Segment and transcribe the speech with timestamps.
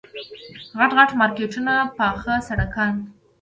[0.79, 2.93] غټ غټ مارکېټونه پاخه سړکان.